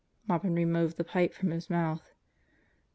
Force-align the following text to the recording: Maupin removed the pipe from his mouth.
Maupin 0.27 0.55
removed 0.55 0.97
the 0.97 1.03
pipe 1.03 1.31
from 1.31 1.51
his 1.51 1.69
mouth. 1.69 2.15